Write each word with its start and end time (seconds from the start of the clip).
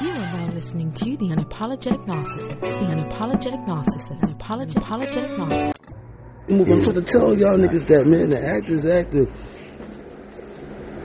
You 0.00 0.12
are 0.12 0.16
now 0.16 0.50
listening 0.54 0.92
to 0.94 1.04
The 1.04 1.26
Unapologetic 1.26 2.06
Narcissist. 2.06 2.60
The 2.60 2.86
Unapologetic 2.86 3.66
Narcissist. 3.66 4.38
Unapologetic, 4.38 4.76
apologetic 4.76 5.30
Narcissist. 5.32 5.74
I'm 6.48 6.82
trying 6.82 6.94
to 6.94 7.02
tell 7.02 7.38
y'all 7.38 7.58
niggas 7.58 7.86
that, 7.88 8.06
man, 8.06 8.30
the 8.30 8.42
actor's 8.42 8.86
actor 8.86 9.26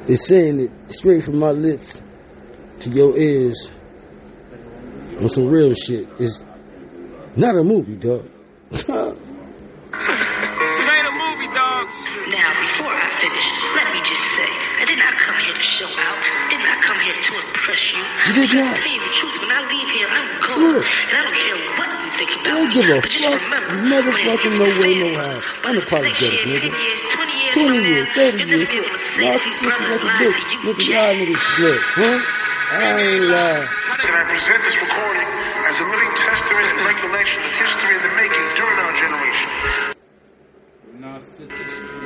is 0.08 0.26
saying 0.26 0.62
it 0.62 0.72
straight 0.94 1.24
from 1.24 1.40
my 1.40 1.52
lips 1.52 2.02
to 2.80 2.90
your 2.90 3.18
ears 3.18 3.70
on 5.20 5.28
some 5.28 5.48
real 5.48 5.74
shit. 5.74 6.08
It's 6.18 6.42
not 7.36 7.56
a 7.56 7.64
movie, 7.64 7.98
dog. 7.98 8.30
This 10.66 10.88
ain't 10.88 11.08
a 11.08 11.12
movie, 11.12 11.48
dog. 11.54 11.90
Now, 12.28 12.52
before 12.60 12.92
I 12.92 13.10
finish, 13.22 13.65
did 14.96 15.04
not 15.04 15.16
come 15.20 15.38
here 15.44 15.54
to 15.56 15.66
show 15.76 15.92
out. 15.92 16.18
Did 16.50 16.64
not 16.64 16.80
come 16.82 17.00
here 17.04 17.20
to 17.20 17.32
impress 17.36 17.84
you. 17.92 18.00
You 18.00 18.32
did 18.40 18.48
Just 18.56 18.64
not. 18.64 18.76
to 18.76 18.82
tell 18.82 18.94
you 18.96 19.02
the 19.04 19.14
truth, 19.20 19.36
when 19.44 19.52
I 19.52 19.60
leave 19.68 19.90
here, 19.92 20.08
I'm 20.08 20.28
gone. 20.40 20.56
Sure. 20.56 20.82
And 20.88 21.16
I 21.16 21.22
don't 21.28 21.36
care 21.36 21.58
what 21.76 21.90
you 22.00 22.12
think 22.16 22.30
I 22.32 22.36
about 22.40 22.56
don't 22.56 22.72
give 22.72 22.88
a 22.88 23.00
fuck, 23.04 23.36
remember, 23.76 24.12
motherfucking 24.16 24.56
no 24.56 24.68
way, 24.80 24.92
no 24.96 25.10
how. 25.20 25.36
but 25.36 25.76
Unapologetic, 25.76 26.08
next 26.08 26.22
year, 26.24 26.48
nigga. 26.48 26.72
20 26.72 26.80
years, 26.80 27.00
20 27.12 27.76
years, 27.92 28.08
now, 28.08 28.14
30 28.16 28.40
you're 28.40 28.48
years. 28.56 28.70
gonna 28.72 28.80
be 28.80 28.88
able 28.88 28.96
to 28.96 29.04
say 29.04 29.28
these 29.44 29.60
Narcissistic 29.60 29.76
brothers 29.76 30.04
like 30.06 30.16
a 30.16 30.24
bitch. 30.24 30.40
to 30.40 30.48
you, 30.48 30.60
Nigga, 30.64 30.80
Jack. 30.80 30.96
y'all 30.96 31.16
niggas 31.20 31.44
slick, 31.60 31.82
huh? 32.00 32.20
I 32.66 32.98
ain't 32.98 33.26
lie. 33.30 33.68
And 33.68 34.16
I 34.16 34.24
present 34.26 34.60
this 34.64 34.78
recording 34.82 35.30
as 35.68 35.76
a 35.76 35.86
living 35.92 36.14
testament 36.24 36.66
and 36.72 36.80
recollection 36.88 37.40
of 37.44 37.52
history 37.60 37.94
in 37.96 38.02
the 38.08 38.14
making 38.16 38.46
during 38.56 38.80
our 38.80 38.94
generation. 38.96 39.50
Yo. 41.02 42.05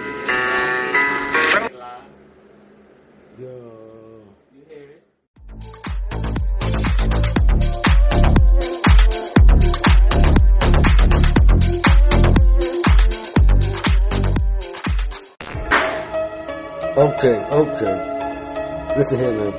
Okay, 17.19 17.35
okay. 17.51 18.95
Listen 18.95 19.19
here, 19.19 19.33
man. 19.33 19.51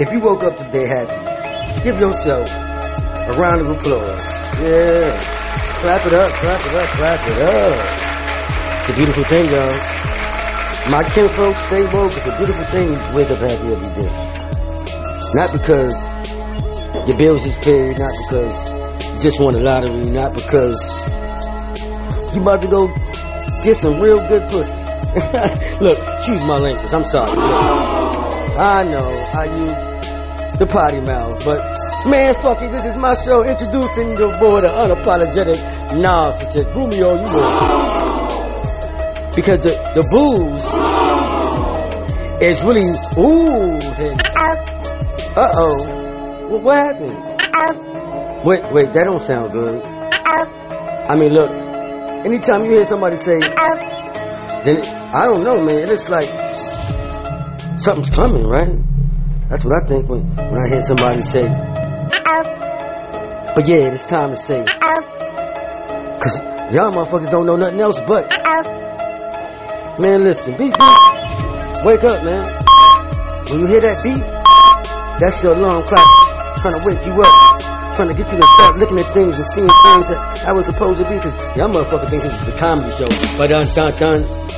If 0.00 0.10
you 0.10 0.18
woke 0.18 0.42
up 0.42 0.56
today 0.56 0.86
happy, 0.86 1.84
give 1.84 2.00
yourself 2.00 2.50
a 2.50 3.32
round 3.38 3.60
of 3.60 3.70
applause. 3.70 4.24
Yeah. 4.58 5.14
Clap 5.82 6.04
it 6.04 6.12
up, 6.12 6.32
clap 6.32 6.60
it 6.66 6.74
up, 6.74 6.88
clap 6.98 7.28
it 7.30 7.42
up. 7.42 8.80
It's 8.80 8.88
a 8.88 8.92
beautiful 8.96 9.22
thing, 9.22 9.44
y'all. 9.52 10.90
My 10.90 11.04
kin 11.14 11.28
folks, 11.28 11.60
stay 11.60 11.84
woke. 11.94 12.10
It's 12.10 12.26
a 12.26 12.36
beautiful 12.38 12.64
thing 12.64 12.88
to 12.88 13.12
wake 13.14 13.30
up 13.30 13.38
happy 13.38 13.72
every 13.72 14.02
day. 14.02 14.10
Not 15.34 15.52
because 15.52 15.94
your 17.06 17.16
bills 17.16 17.46
is 17.46 17.56
paid, 17.58 17.96
not 18.00 18.12
because 18.26 19.14
you 19.14 19.22
just 19.22 19.40
won 19.40 19.54
a 19.54 19.60
lottery, 19.60 20.10
not 20.10 20.34
because 20.34 20.74
you 22.34 22.42
about 22.42 22.62
to 22.62 22.66
go 22.66 22.88
get 23.62 23.76
some 23.76 24.00
real 24.00 24.18
good 24.26 24.50
pussy. 24.50 24.83
Look, 25.80 25.98
excuse 25.98 26.42
my 26.46 26.58
language. 26.58 26.92
I'm 26.92 27.04
sorry. 27.04 27.30
Look, 27.30 28.58
I 28.58 28.82
know 28.84 29.08
I 29.34 29.44
use 29.46 30.58
the 30.58 30.66
potty 30.66 31.00
mouth, 31.00 31.44
but 31.44 31.58
man, 32.10 32.34
fuck 32.34 32.60
it. 32.62 32.72
This 32.72 32.84
is 32.84 32.96
my 32.96 33.14
show 33.14 33.44
introducing 33.44 34.16
your 34.16 34.32
boy, 34.38 34.60
the 34.62 34.68
unapologetic 34.68 35.56
narcissist. 36.02 36.74
Romeo, 36.74 37.14
you 37.14 37.24
know. 37.24 37.94
Because 39.36 39.62
the, 39.62 39.74
the 39.94 40.02
booze 40.10 40.64
is 42.42 42.62
really 42.64 42.90
oozing. 43.16 44.18
Uh 45.36 45.52
oh. 45.54 46.48
What, 46.48 46.62
what 46.62 46.76
happened? 46.76 47.34
Wait, 48.44 48.62
wait, 48.72 48.92
that 48.92 49.04
don't 49.04 49.22
sound 49.22 49.52
good. 49.52 49.80
I 49.82 51.14
mean, 51.16 51.32
look, 51.32 51.50
anytime 52.24 52.64
you 52.64 52.72
hear 52.72 52.84
somebody 52.84 53.16
say, 53.16 53.38
then 54.64 54.82
I 55.14 55.26
don't 55.26 55.44
know, 55.44 55.62
man. 55.62 55.90
It's 55.90 56.08
like 56.08 56.28
something's 57.78 58.10
coming, 58.10 58.46
right? 58.46 58.72
That's 59.48 59.64
what 59.64 59.82
I 59.82 59.86
think 59.86 60.08
when, 60.08 60.26
when 60.36 60.62
I 60.62 60.68
hear 60.68 60.80
somebody 60.80 61.22
say. 61.22 61.46
But 63.54 63.68
yeah, 63.68 63.92
it's 63.92 64.04
time 64.06 64.30
to 64.30 64.36
say. 64.36 64.64
Cause 64.64 66.38
y'all 66.74 66.90
motherfuckers 66.92 67.30
don't 67.30 67.46
know 67.46 67.56
nothing 67.56 67.78
else 67.80 67.98
but. 68.08 68.32
Man, 70.00 70.24
listen, 70.24 70.56
beat, 70.56 70.72
beat. 70.72 71.84
Wake 71.84 72.02
up, 72.02 72.24
man. 72.24 72.44
When 73.50 73.60
you 73.60 73.66
hear 73.66 73.80
that 73.80 74.02
beat, 74.02 74.24
that's 75.20 75.42
your 75.42 75.52
alarm 75.52 75.86
clock 75.86 76.08
trying 76.64 76.80
to 76.80 76.86
wake 76.86 77.04
you 77.06 77.12
up. 77.12 77.60
Trying 77.94 78.08
to 78.08 78.14
get 78.14 78.32
you 78.32 78.40
to 78.40 78.46
start 78.56 78.78
looking 78.78 78.98
at 78.98 79.12
things 79.14 79.36
and 79.36 79.46
seeing 79.46 79.68
things 79.68 80.08
that 80.08 80.44
I 80.48 80.52
was 80.52 80.66
supposed 80.66 81.04
to 81.04 81.08
be. 81.08 81.20
Cause 81.20 81.36
y'all 81.54 81.68
motherfuckers 81.68 82.08
think 82.08 82.22
this 82.22 82.32
is 82.32 82.46
the 82.46 82.58
comedy 82.58 82.90
show. 82.90 83.06
But 83.38 83.52
uh, 83.52 83.64
dun 83.74 83.92
dun 84.00 84.22
dun. 84.22 84.53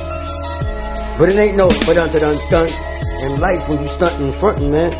But 1.17 1.31
it 1.31 1.37
ain't 1.37 1.57
no 1.57 1.67
but 1.85 1.93
dun 1.95 2.09
dun 2.11 2.37
dun. 2.49 2.69
In 3.23 3.39
life 3.41 3.67
when 3.67 3.81
you 3.81 3.87
stunting 3.89 4.31
fronting, 4.39 4.71
man. 4.71 4.91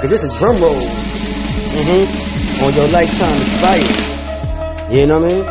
Cause 0.00 0.08
this 0.10 0.22
is 0.24 0.32
drum 0.38 0.56
roll. 0.56 0.74
Mm-hmm. 0.74 2.64
On 2.64 2.74
your 2.74 2.88
lifetime 2.88 3.40
expired. 3.42 4.92
You 4.92 5.06
know 5.06 5.18
what 5.18 5.32
I 5.32 5.34
mean? 5.34 5.44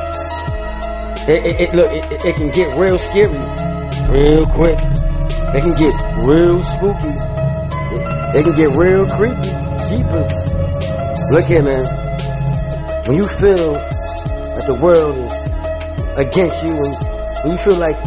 It, 1.30 1.46
it, 1.46 1.62
it 1.62 1.74
look, 1.76 1.92
it, 1.92 2.12
it- 2.12 2.26
it 2.26 2.36
can 2.36 2.50
get 2.52 2.74
real 2.82 2.98
scary 2.98 3.38
real 4.10 4.46
quick. 4.48 4.78
They 5.54 5.62
can 5.62 5.76
get 5.78 5.94
real 6.26 6.62
spooky. 6.64 7.14
They 8.34 8.42
can 8.44 8.56
get 8.56 8.70
real 8.76 9.06
creepy. 9.06 9.52
Jeepers. 9.90 10.32
Look 11.32 11.46
here, 11.46 11.62
man. 11.62 11.86
When 13.08 13.18
you 13.18 13.28
feel 13.28 13.74
that 13.74 14.64
the 14.66 14.76
world 14.82 15.16
is 15.16 16.18
against 16.18 16.64
you, 16.64 16.72
and 16.74 16.96
when 17.44 17.52
you 17.54 17.58
feel 17.60 17.78
like 17.78 17.98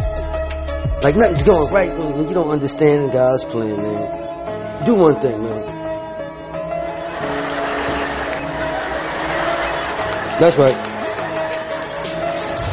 like 1.05 1.15
nothing's 1.15 1.43
going 1.43 1.71
right, 1.71 1.95
when, 1.95 2.27
you 2.27 2.33
don't 2.33 2.49
understand 2.49 3.11
God's 3.11 3.45
plan, 3.45 3.77
man, 3.79 4.85
do 4.87 4.95
one 4.95 5.21
thing, 5.21 5.39
man. 5.43 5.61
That's 10.39 10.57
right. 10.57 10.75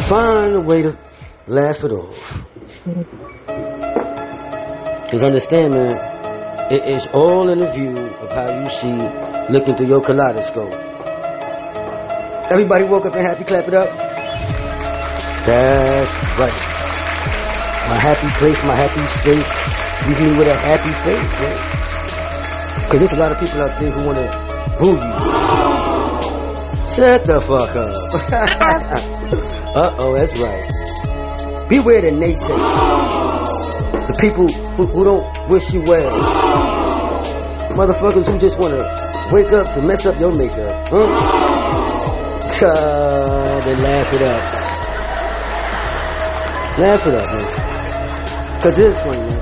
Find 0.08 0.54
a 0.54 0.60
way 0.62 0.80
to 0.80 0.98
laugh 1.46 1.84
it 1.84 1.92
off. 1.92 2.16
Because 5.04 5.22
understand, 5.24 5.74
man, 5.74 6.72
it 6.72 6.88
is 6.88 7.06
all 7.08 7.50
in 7.50 7.58
the 7.58 7.70
view 7.74 7.98
of 7.98 8.30
how 8.30 8.60
you 8.60 8.66
see 8.80 9.52
looking 9.52 9.76
through 9.76 9.88
your 9.88 10.00
kaleidoscope. 10.00 10.72
Everybody 12.50 12.84
woke 12.84 13.04
up 13.04 13.14
and 13.14 13.26
happy, 13.26 13.44
clap 13.44 13.68
it 13.68 13.74
up. 13.74 13.90
That's 15.44 16.38
right. 16.38 16.81
My 17.92 17.98
happy 17.98 18.28
place, 18.38 18.56
my 18.64 18.74
happy 18.74 19.04
space, 19.04 19.52
leave 20.08 20.18
me 20.18 20.38
with 20.38 20.48
a 20.48 20.56
happy 20.56 20.92
face, 21.04 21.32
man. 21.42 21.56
Because 22.88 23.00
there's 23.00 23.12
a 23.12 23.20
lot 23.20 23.32
of 23.32 23.38
people 23.38 23.60
out 23.60 23.78
there 23.78 23.90
who 23.90 24.06
want 24.06 24.16
to 24.16 24.24
boo 24.80 24.96
you. 24.96 25.12
Shut 26.96 27.24
the 27.26 27.38
fuck 27.42 27.76
up. 27.76 27.92
Uh-oh, 29.76 30.16
that's 30.16 30.38
right. 30.38 30.64
Beware 31.68 32.00
the 32.00 32.12
naysayers. 32.12 32.46
The 34.06 34.16
people 34.18 34.48
who, 34.48 34.86
who 34.86 35.04
don't 35.04 35.48
wish 35.50 35.70
you 35.74 35.82
well. 35.82 36.16
Motherfuckers 37.76 38.26
who 38.26 38.38
just 38.38 38.58
want 38.58 38.72
to 38.72 39.34
wake 39.34 39.52
up 39.52 39.70
to 39.74 39.82
mess 39.86 40.06
up 40.06 40.18
your 40.18 40.34
makeup. 40.34 40.88
Huh? 40.88 41.08
God, 42.58 43.68
and 43.68 43.82
laugh 43.82 44.14
it 44.14 44.22
up. 44.22 44.48
Laugh 46.78 47.06
it 47.06 47.14
up, 47.14 47.26
man. 47.26 47.71
Cause 48.62 48.78
it 48.78 48.90
is 48.90 48.98
funny, 49.00 49.18
man. 49.18 49.40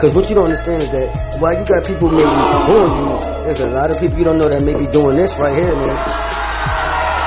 Cause 0.00 0.14
what 0.14 0.28
you 0.30 0.34
don't 0.34 0.44
understand 0.44 0.82
is 0.82 0.88
that 0.92 1.40
while 1.40 1.52
you 1.52 1.62
got 1.66 1.84
people 1.84 2.08
maybe 2.08 2.24
booing 2.24 2.94
you, 3.04 3.44
there's 3.44 3.60
a 3.60 3.68
lot 3.68 3.90
of 3.90 4.00
people 4.00 4.16
you 4.16 4.24
don't 4.24 4.38
know 4.38 4.48
that 4.48 4.62
may 4.64 4.72
be 4.72 4.86
doing 4.86 5.18
this 5.18 5.38
right 5.38 5.52
here, 5.54 5.76
man. 5.76 5.92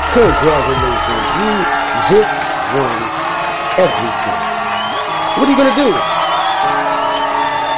Congratulations. 0.09 1.29
You 1.37 1.53
just 2.17 2.33
won 2.73 2.97
everything. 3.77 4.37
What 5.37 5.45
are 5.45 5.53
you 5.53 5.57
gonna 5.61 5.77
do? 5.77 5.89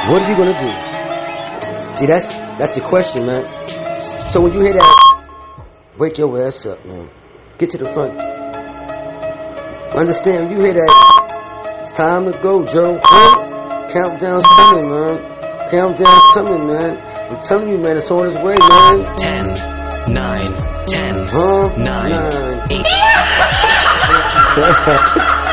What 0.08 0.22
are 0.22 0.30
you 0.30 0.36
gonna 0.40 0.56
do? 0.56 1.96
See, 1.98 2.06
that's 2.06 2.28
that's 2.56 2.74
the 2.74 2.80
question, 2.80 3.26
man. 3.26 3.44
So 4.32 4.40
when 4.40 4.54
you 4.54 4.60
hear 4.60 4.72
that, 4.72 5.66
wake 5.98 6.16
your 6.16 6.46
ass 6.46 6.64
up, 6.64 6.82
man. 6.86 7.10
Get 7.58 7.68
to 7.70 7.78
the 7.78 7.92
front. 7.92 8.18
Understand? 9.94 10.50
You 10.50 10.60
hear 10.64 10.72
that, 10.72 11.25
time 11.96 12.30
to 12.30 12.38
go, 12.42 12.62
Joe. 12.66 13.00
Huh? 13.02 13.88
Countdown's 13.88 14.44
coming, 14.44 14.90
man. 14.90 15.16
Countdown's 15.70 16.24
coming, 16.34 16.66
man. 16.66 16.92
I'm 17.32 17.40
telling 17.42 17.70
you, 17.70 17.78
man, 17.78 17.96
it's 17.96 18.10
on 18.10 18.26
its 18.26 18.36
way, 18.36 18.54
man. 18.60 19.00
10, 19.16 20.12
9, 20.12 20.40
10, 20.84 21.26
Huh? 21.32 21.72
Nine. 21.78 22.10
Nine. 22.12 22.56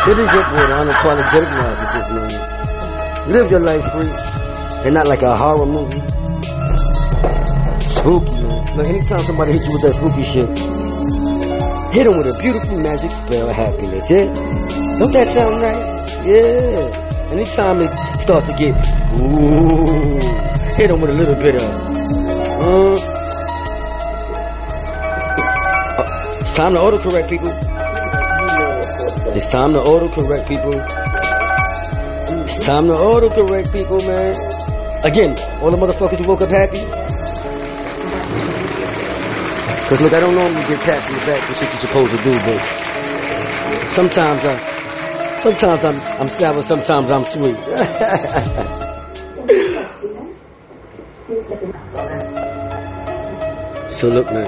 it 0.04 0.19
is 0.19 0.28
boy, 0.28 0.68
the 0.68 0.75
unapologetic 0.84 1.48
narcissist, 1.48 2.10
man. 2.12 3.31
Live 3.31 3.50
your 3.50 3.62
life 3.62 3.86
free 3.94 4.12
and 4.86 4.94
not 4.94 5.07
like 5.07 5.22
a 5.22 5.38
horror 5.38 5.66
movie. 5.66 6.01
spooky, 7.88 8.42
man. 8.44 8.75
Look, 8.75 8.88
anytime 8.88 9.19
somebody 9.24 9.54
hits 9.54 9.66
you 9.66 9.74
with 9.74 9.81
that 9.84 9.94
spooky 9.94 10.24
shit, 10.24 10.50
hit 11.95 12.04
them 12.04 12.18
with 12.18 12.28
a 12.28 12.36
beautiful 12.42 12.78
magic 12.81 13.12
spell 13.12 13.50
of 13.50 13.56
happiness, 13.56 14.12
yeah? 14.12 14.25
Don't 15.00 15.13
that 15.13 15.28
sound 15.34 15.62
nice? 15.62 16.02
Yeah. 16.25 17.27
Anytime 17.31 17.79
it 17.81 17.89
starts 18.21 18.47
to 18.47 18.53
get, 18.55 18.71
ooh, 19.19 20.19
hit 20.77 20.87
them 20.87 21.01
with 21.01 21.09
a 21.09 21.13
little 21.13 21.35
bit 21.35 21.55
of, 21.55 21.61
uh, 21.61 22.95
uh, 25.97 26.39
it's 26.39 26.53
time 26.53 26.73
to 26.73 26.79
autocorrect 26.79 27.27
people. 27.29 27.49
It's 29.35 29.51
time 29.51 29.73
to 29.73 29.81
autocorrect 29.83 30.47
people. 30.47 30.73
It's 32.45 32.59
time 32.65 32.87
to 32.87 32.93
autocorrect 32.93 33.73
people, 33.73 33.97
man. 34.07 34.33
Again, 35.05 35.35
all 35.61 35.71
the 35.71 35.77
motherfuckers 35.77 36.19
who 36.23 36.29
woke 36.29 36.41
up 36.43 36.49
happy. 36.49 36.79
Cause 39.89 39.99
look, 40.01 40.13
I 40.13 40.21
don't 40.21 40.35
normally 40.35 40.61
get 40.67 40.79
pats 40.79 41.05
in 41.09 41.15
the 41.15 41.25
back 41.25 41.41
for 41.47 41.53
shit 41.53 41.69
you're 41.69 41.81
supposed 41.81 42.15
to 42.15 42.23
do, 42.23 42.33
but 42.45 42.59
sometimes 43.91 44.39
I, 44.45 44.73
sometimes 45.44 45.84
I'm, 45.84 46.00
I'm 46.22 46.30
sour, 46.30 46.62
sometimes 46.62 47.12
I'm 47.12 47.25
sweet. 47.25 47.60
so 53.92 54.07
look, 54.07 54.25
man, 54.28 54.48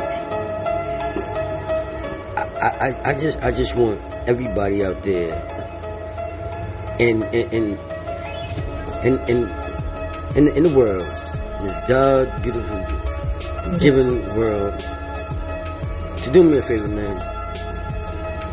I, 2.37 2.69
I, 2.79 3.09
I 3.09 3.13
just, 3.19 3.37
I 3.43 3.51
just 3.51 3.75
want 3.75 3.99
everybody 4.25 4.85
out 4.85 5.03
there 5.03 5.35
in, 6.99 7.23
in, 7.23 7.77
in, 9.03 9.03
in, 9.03 9.17
in, 10.47 10.63
the 10.63 10.73
world, 10.73 11.01
this 11.01 11.75
God, 11.89 12.41
beautiful, 12.41 12.79
given 13.79 14.25
world, 14.37 14.79
to 16.19 16.31
do 16.31 16.41
me 16.41 16.57
a 16.57 16.61
favor, 16.61 16.87
man. 16.87 17.19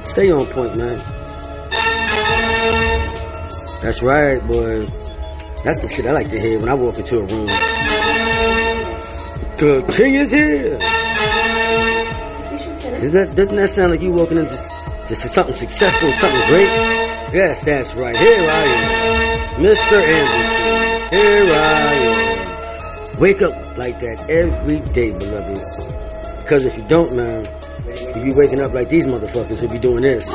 Stay 0.05 0.33
on 0.33 0.45
point, 0.47 0.77
man. 0.77 1.22
That's 3.83 4.01
right, 4.01 4.41
boy. 4.47 4.87
That's 5.65 5.81
the 5.81 5.89
shit 5.89 6.07
I 6.07 6.13
like 6.13 6.31
to 6.31 6.39
hear 6.39 6.61
when 6.61 6.69
I 6.69 6.75
walk 6.75 7.01
into 7.01 7.19
a 7.19 7.25
room. 7.25 7.47
The 9.57 9.83
king 9.97 10.15
is 10.15 10.31
here. 10.31 10.79
Doesn't 12.99 13.13
that, 13.13 13.35
doesn't 13.35 13.57
that 13.57 13.71
sound 13.71 13.91
like 13.91 14.03
you 14.03 14.13
walking 14.13 14.39
into 14.39 14.53
to 14.53 15.17
something 15.17 15.57
successful, 15.57 16.13
something 16.13 16.47
great? 16.47 16.69
Yes, 17.35 17.65
that's 17.65 17.93
right. 17.95 18.17
Here 18.17 18.49
I 18.49 18.63
am, 18.63 19.63
Mr. 19.65 20.01
Anderson. 20.01 21.19
Here 21.19 21.47
I 21.53 21.93
am. 22.07 23.19
Wake 23.19 23.43
up 23.43 23.77
like 23.77 23.99
that 23.99 24.31
every 24.31 24.79
day, 24.93 25.11
beloved. 25.11 25.59
Because 26.39 26.65
if 26.67 26.77
you 26.77 26.85
don't, 26.87 27.17
man, 27.17 27.49
you 28.15 28.23
be 28.31 28.33
waking 28.33 28.61
up 28.61 28.73
like 28.75 28.89
these 28.89 29.07
motherfuckers 29.07 29.59
who 29.59 29.69
be 29.69 29.81
doing 29.81 30.03
this. 30.03 30.29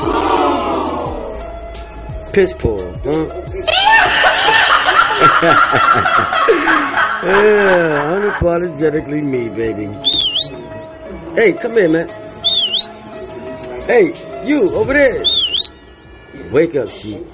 Piss 2.33 2.53
poor, 2.53 2.79
huh? 3.03 3.27
yeah, 7.23 8.13
unapologetically 8.15 9.23
me, 9.23 9.49
baby. 9.49 9.87
Hey, 11.35 11.53
come 11.53 11.73
here, 11.73 11.89
man. 11.89 12.07
Hey, 13.87 14.13
you 14.45 14.69
over 14.75 14.93
there. 14.93 15.23
Wake 16.51 16.75
up, 16.75 16.91
sheep. 16.91 17.25